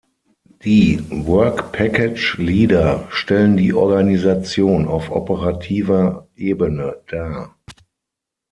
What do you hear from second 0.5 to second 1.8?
Die Work